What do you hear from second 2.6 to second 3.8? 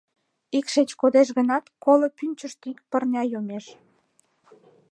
ик пырня йомеш.